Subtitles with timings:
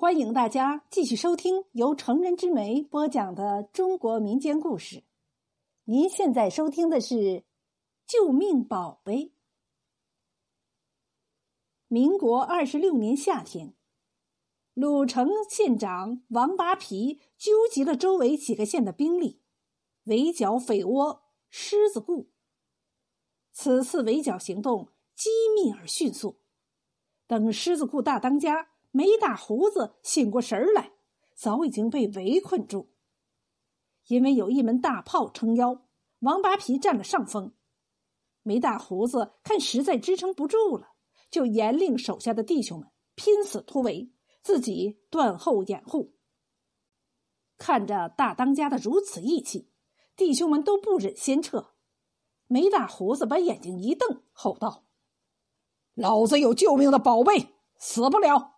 [0.00, 5.02] 欢迎大家继续收听由成人之美播讲的中国民间故事。
[5.86, 7.16] 您现在收听的是
[8.06, 9.16] 《救命宝贝》。
[11.88, 13.74] 民国二十六年夏天，
[14.72, 19.42] 鲁城县长王八皮纠集了周围几个县的兵力，
[20.04, 22.30] 围剿匪窝狮子固。
[23.52, 26.38] 此次围剿行动机密而迅速，
[27.26, 28.68] 等狮子固大当家。
[28.90, 30.92] 梅大胡子醒过神来，
[31.34, 32.90] 早已经被围困住。
[34.06, 35.86] 因为有一门大炮撑腰，
[36.20, 37.54] 王八皮占了上风。
[38.42, 40.94] 梅大胡子看实在支撑不住了，
[41.30, 44.10] 就严令手下的弟兄们拼死突围，
[44.42, 46.14] 自己断后掩护。
[47.58, 49.70] 看着大当家的如此义气，
[50.16, 51.74] 弟兄们都不忍先撤。
[52.46, 54.86] 梅大胡子把眼睛一瞪，吼道
[55.94, 58.54] ：“老子有救命的宝贝，死不了！”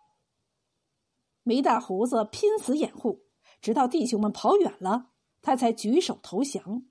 [1.43, 3.23] 梅大胡子拼死掩护，
[3.61, 6.85] 直到弟兄们跑远了，他才举手投降，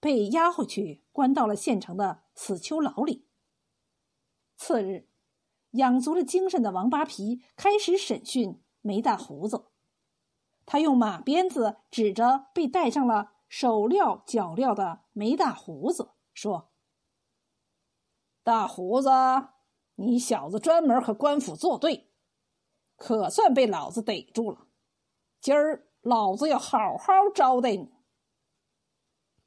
[0.00, 3.26] 被押回去关到了县城的死囚牢里。
[4.56, 5.08] 次日，
[5.72, 9.66] 养足了精神的王八皮开始审讯梅大胡子。
[10.64, 16.70] 他用马鞭子指着被戴上了手镣脚镣的梅大胡子，说
[18.42, 19.08] ：“大胡子，
[19.96, 22.08] 你小子专门和官府作对。”
[23.02, 24.68] 可算被老子逮住了！
[25.40, 27.90] 今儿老子要好好招待你。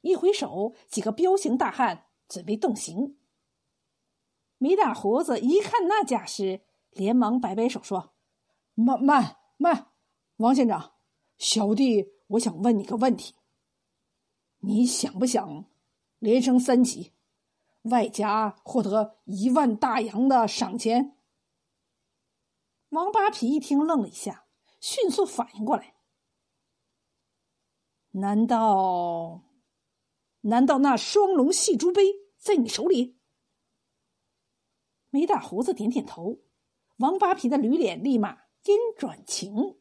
[0.02, 3.16] 一挥手，几个彪形大汉准备动刑。
[4.58, 8.12] 梅大胡子一看那架势，连忙摆摆手说
[8.76, 9.86] ：“慢慢慢，
[10.36, 10.92] 王县长，
[11.38, 13.36] 小弟我想问你个问题。
[14.58, 15.64] 你想不想
[16.18, 17.14] 连升三级，
[17.84, 21.14] 外加获得一万大洋的赏钱？”
[22.90, 24.46] 王八皮一听，愣了一下，
[24.80, 25.96] 迅速反应过来
[28.12, 29.42] ：“难道，
[30.42, 32.02] 难道那双龙戏珠杯
[32.38, 33.18] 在你手里？”
[35.10, 36.42] 梅大胡子点点头，
[36.98, 39.80] 王八皮的驴脸立马阴转晴，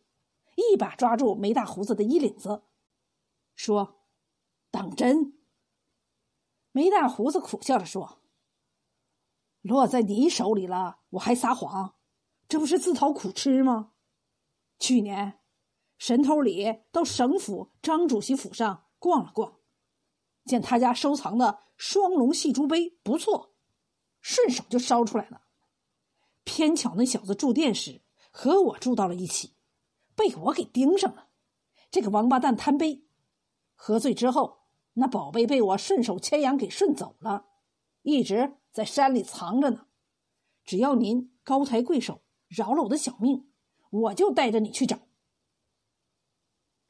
[0.56, 2.64] 一把抓住梅大胡子的衣领子，
[3.54, 4.02] 说
[4.72, 5.40] ：“当真？”
[6.72, 8.22] 梅大胡子苦笑着说
[9.62, 11.96] ：“落在你手里了，我还撒谎？”
[12.48, 13.94] 这不是自讨苦吃吗？
[14.78, 15.40] 去年，
[15.98, 19.60] 神偷李到省府张主席府上逛了逛，
[20.46, 23.56] 见他家收藏的双龙戏珠杯不错，
[24.22, 25.42] 顺手就烧出来了。
[26.44, 29.56] 偏巧那小子住店时和我住到了一起，
[30.16, 31.30] 被我给盯上了。
[31.90, 33.08] 这个王八蛋贪杯，
[33.74, 37.48] 喝醉之后，那宝贝被我顺手牵羊给顺走了，
[38.04, 39.88] 一直在山里藏着呢。
[40.64, 42.25] 只要您高抬贵手。
[42.56, 43.52] 饶了我的小命，
[43.90, 45.00] 我就带着你去找。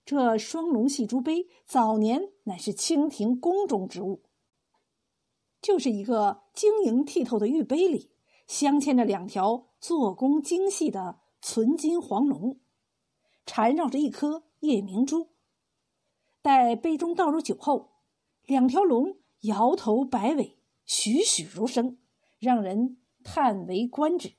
[0.05, 4.23] 这双龙戏珠杯早年乃是清廷宫中之物，
[5.59, 8.11] 就是一个晶莹剔透的玉杯里
[8.45, 12.59] 镶嵌着两条做工精细的纯金黄龙，
[13.47, 15.31] 缠绕着一颗夜明珠。
[16.43, 17.93] 待杯中倒入酒后，
[18.43, 21.97] 两条龙摇头摆尾，栩栩如生，
[22.37, 24.35] 让人叹为观止。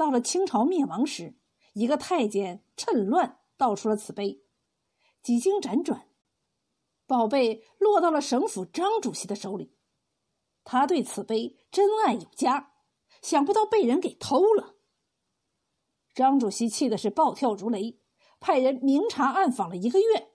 [0.00, 1.34] 到了清朝灭亡时，
[1.74, 4.42] 一个太监趁乱盗出了此碑，
[5.22, 6.08] 几经辗转，
[7.06, 9.76] 宝贝落到了省府张主席的手里。
[10.64, 12.72] 他对此碑珍爱有加，
[13.20, 14.76] 想不到被人给偷了。
[16.14, 18.00] 张主席气的是暴跳如雷，
[18.40, 20.32] 派人明察暗访了一个月，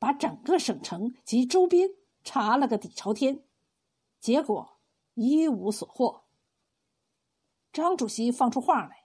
[0.00, 1.90] 把整个省城及周边
[2.24, 3.44] 查了个底朝天，
[4.18, 4.80] 结果
[5.14, 6.25] 一无所获。
[7.76, 9.04] 张主席放出话来，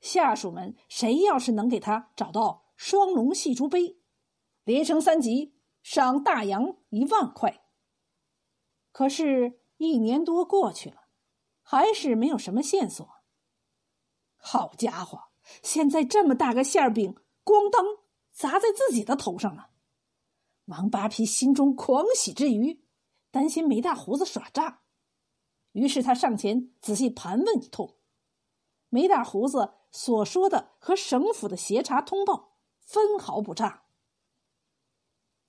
[0.00, 3.98] 下属们谁要是能给他找到双龙戏珠杯，
[4.64, 7.62] 连升三级，赏大洋一万块。
[8.90, 11.08] 可是，一年多过去了，
[11.60, 13.06] 还是没有什么线索。
[14.38, 15.24] 好家伙，
[15.62, 17.14] 现在这么大个馅饼，
[17.44, 17.84] 咣当
[18.32, 19.68] 砸在自己的头上了。
[20.64, 22.82] 王八皮心中狂喜之余，
[23.30, 24.80] 担心梅大胡子耍诈，
[25.72, 27.98] 于是他上前仔细盘问一通。
[28.96, 33.82] 梅大胡子所说的和省府的协查通报分毫不差。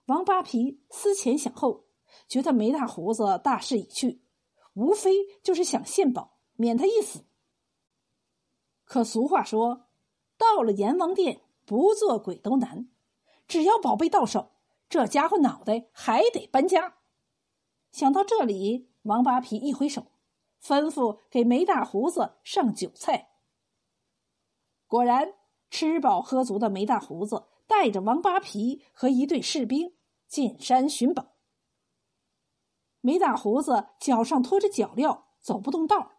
[0.07, 1.85] 王八皮思前想后，
[2.27, 4.21] 觉得梅大胡子大势已去，
[4.73, 7.23] 无非就是想献宝，免他一死。
[8.83, 9.87] 可俗话说
[10.37, 12.89] ：“到了阎王殿，不做鬼都难。”
[13.47, 14.51] 只要宝贝到手，
[14.89, 16.97] 这家伙脑袋还得搬家。
[17.91, 20.07] 想到这里，王八皮一挥手。
[20.61, 23.29] 吩咐给梅大胡子上酒菜。
[24.87, 25.33] 果然，
[25.69, 29.93] 吃饱喝足的梅大胡子带着王八皮和一队士兵
[30.27, 31.35] 进山寻宝。
[33.01, 36.13] 梅大胡子脚上拖着脚镣，走不动道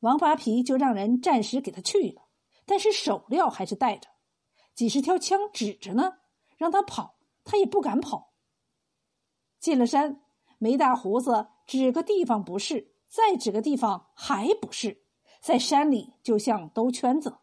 [0.00, 2.22] 王八皮就让人暂时给他去了，
[2.64, 4.08] 但是手镣还是带着，
[4.74, 6.18] 几十条枪指着呢，
[6.56, 8.32] 让他跑，他也不敢跑。
[9.58, 10.22] 进了山，
[10.58, 15.04] 梅大胡子指个地方不是，再指个地方还不是，
[15.40, 17.38] 在山里就像兜圈子。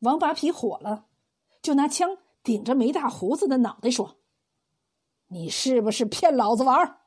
[0.00, 1.06] 王八皮火了，
[1.62, 4.18] 就拿枪顶着梅大胡子的脑袋说
[5.28, 7.00] ：“你是不是骗老子玩？”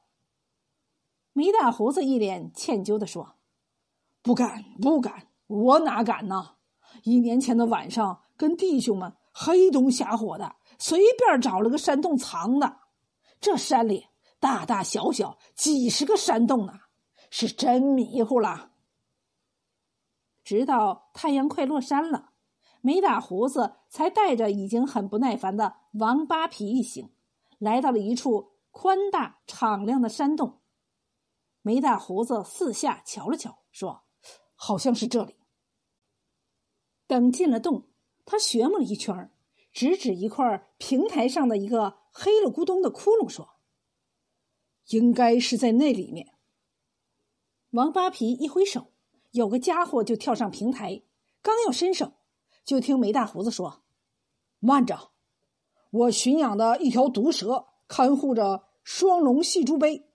[1.33, 3.35] 梅大胡子一脸歉疚的说。
[4.21, 6.55] 不敢，不敢，我哪敢呢？
[7.03, 12.79] 一年前的晚上，跟弟兄们黑灯瞎火的，随便找了个山洞藏的。
[13.39, 14.07] 这山里
[14.39, 16.73] 大大小小几十个山洞呢，
[17.29, 18.71] 是真迷糊了。
[20.43, 22.28] 直到太阳快落山了，
[22.81, 27.09] 梅大胡子才带着已经很不耐烦的王八皮一行，
[27.57, 30.59] 来到了一处宽大敞亮的山洞。
[31.61, 34.03] 梅大胡子四下瞧了瞧，说。
[34.61, 35.37] 好像是这里。
[37.07, 37.87] 等进了洞，
[38.25, 39.31] 他旋摸了一圈，
[39.71, 43.51] 指指一块平台上的一个黑了咕咚的窟窿，说
[44.91, 46.35] ：“应该是在那里面。”
[47.71, 48.91] 王八皮一挥手，
[49.31, 51.03] 有个家伙就跳上平台，
[51.41, 52.11] 刚要伸手，
[52.69, 53.81] 就听梅大胡子说
[54.61, 55.09] ：“慢着，
[55.89, 60.07] 我驯养的一条毒蛇看护着双龙戏珠杯，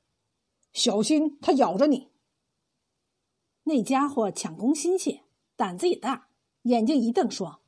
[0.73, 2.13] 小心它咬着你。”
[3.65, 5.25] 那家伙抢功心切，
[5.57, 6.29] 胆子也大，
[6.63, 7.61] 眼睛一瞪，说：“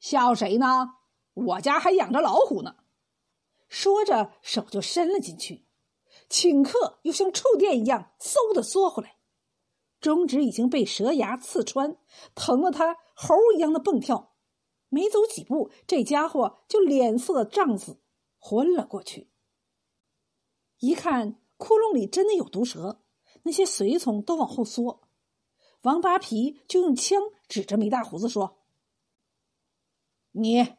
[0.00, 0.96] 笑谁呢？
[1.34, 2.74] 我家还养着老虎呢。”
[3.70, 5.64] 说着，手就伸了进去，
[6.28, 9.14] 顷刻又像触电一样，嗖的缩回来。
[10.02, 11.96] 中指已经被蛇牙刺穿，
[12.34, 14.34] 疼得他猴一样的蹦跳。
[14.88, 18.02] 没走几步，这家伙就脸色涨紫，
[18.38, 19.30] 昏了过去。
[20.80, 22.98] 一看，窟窿里真的有毒蛇。
[23.44, 25.02] 那些随从都往后缩，
[25.82, 28.58] 王八皮就用枪指着梅大胡子说
[30.32, 30.74] ：“你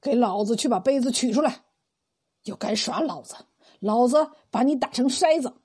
[0.00, 1.66] 给老子去把杯子取出来！
[2.44, 3.34] 又敢耍老子，
[3.80, 5.60] 老子把你打成筛子！”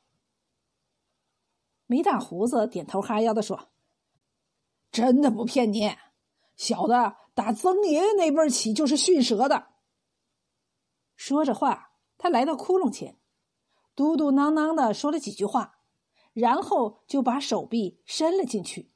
[1.92, 3.70] 梅大胡子点头哈腰的说
[4.94, 5.94] ：“真的不骗你，
[6.56, 9.74] 小的打曾爷爷那辈起就是驯蛇的。”
[11.18, 13.20] 说着话，他来到窟窿前，
[13.94, 15.80] 嘟嘟囔囔的说了几句话。
[16.32, 18.94] 然后就把手臂伸了进去，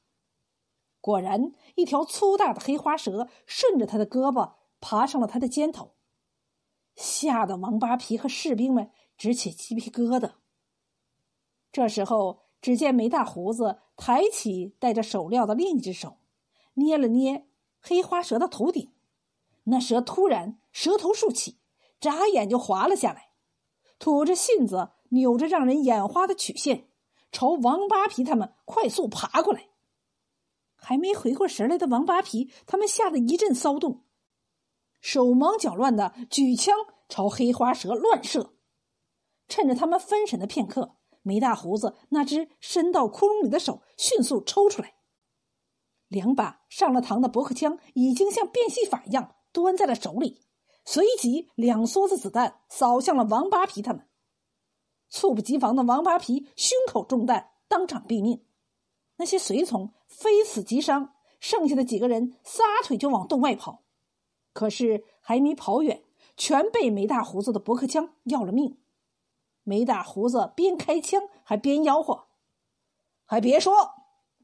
[1.02, 5.96] 果然，一条粗大的黑花蛇顺着他的胳膊爬上了他的肩头，
[6.94, 10.36] 吓得王八皮和士兵们直起鸡皮疙瘩。
[11.70, 16.18] 这时候，只见梅大胡子抬起戴着手镣的另一只手，
[16.74, 17.46] 捏了捏
[17.80, 18.90] 黑花蛇的头顶，
[19.62, 21.58] 那蛇突然蛇头竖起，
[22.00, 23.30] 眨眼就滑了下来，
[24.00, 26.88] 吐着信子，扭着让人眼花的曲线。
[27.30, 29.68] 朝王八皮他们快速爬过来，
[30.74, 34.02] 还没回过神来的王八皮他们吓得一阵骚动，
[35.00, 36.74] 手忙脚乱的举枪
[37.08, 38.54] 朝黑花蛇乱射。
[39.46, 40.95] 趁着他们分神的片刻，
[41.26, 44.94] 梅大胡子那只伸到窟窿里的手迅速抽出来，
[46.06, 50.40] 两把上了膛的驳壳枪已经像变戏法一样端在了手里，
[50.84, 54.06] 随即两梭子子弹扫向了王八皮他们。
[55.08, 58.44] 猝不及防的王八皮胸口中弹，当场毙命。
[59.16, 63.82] 那些随从非死即伤，剩下的几个人撒腿就往洞外跑。
[64.52, 66.04] 可是还没跑远，
[66.36, 68.78] 全被梅大胡子的驳壳枪要了命。
[69.68, 72.28] 梅大胡子边开枪还边吆喝
[73.26, 73.74] ：“还别说，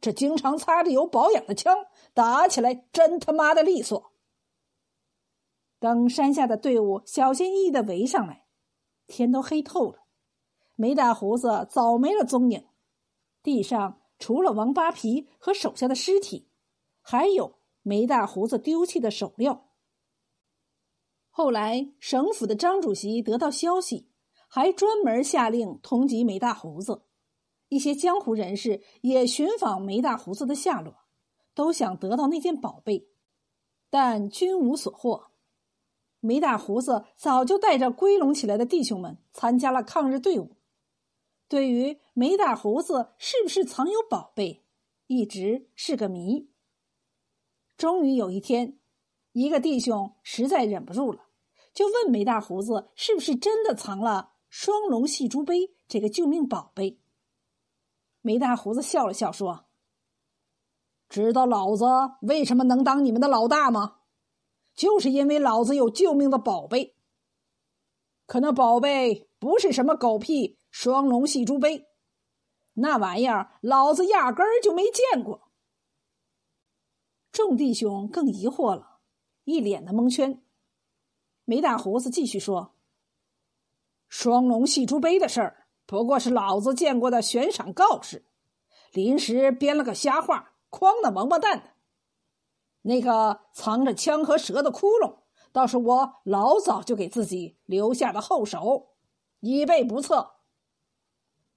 [0.01, 4.11] 这经常擦着油保养的枪，打起来真他妈的利索。”
[5.79, 8.47] 等山下的队伍小心翼翼的围上来，
[9.07, 10.01] 天都黑透了。
[10.75, 12.67] 梅大胡子早没了踪影，
[13.45, 16.49] 地上除了王八皮和手下的尸体，
[17.01, 19.61] 还有梅大胡子丢弃的手镣。
[21.31, 24.11] 后来，省府的张主席得到消息，
[24.55, 27.05] 还专门下令通缉梅大胡子。
[27.71, 30.95] 一些江湖人士也寻访梅大胡子的下落，
[31.55, 33.09] 都想得到那件宝贝，
[33.89, 35.31] 但均无所获。
[36.21, 40.59] 梅大胡子早就带着归拢起来的弟兄们参加了抗日队伍。
[41.49, 44.67] 对于梅大胡子是不是藏有宝贝，
[45.07, 46.51] 一直是个谜。
[47.79, 48.79] 终于有一天，
[49.33, 51.29] 一个弟兄实在忍不住了，
[51.73, 57.01] 就问梅大胡子是不是真的藏了双龙戏珠杯这个救命宝贝。
[58.21, 59.65] 梅大胡子笑了笑说
[61.09, 61.87] ：“知道老子
[62.21, 64.01] 为什么能当你们的老大吗？
[64.75, 66.99] 就是因为老子有救命的宝贝。
[68.27, 71.87] 可那宝贝不是什么狗屁双龙戏珠杯，
[72.75, 75.51] 那玩意儿老子压根儿就没见过。
[77.33, 79.01] 众弟兄更疑惑了，
[79.45, 80.45] 一脸的蒙圈。
[81.47, 82.77] 梅大胡子继续说
[84.13, 88.27] ：“双龙戏珠杯的事儿，不过是老子见过的悬赏告示，
[88.93, 91.71] 临时编了个瞎话，诓的王八蛋的。
[92.83, 98.89] 那个藏着枪和蛇的窟窿。”倒是我老早就给自己留下的后手，
[99.41, 100.33] 以备不测。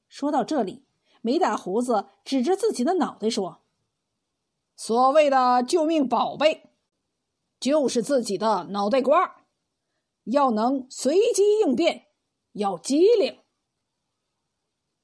[0.08, 0.86] 说到这里，
[1.22, 3.64] 梅大胡子指着自己的脑袋说
[4.78, 6.70] ：“所谓的救命宝贝，
[7.60, 9.44] 就是自己的脑袋瓜，
[10.24, 12.05] 要能随机应变，
[12.56, 13.38] 要机灵。”